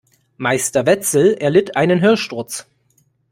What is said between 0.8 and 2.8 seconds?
Wetzel erlitt einen Hörsturz.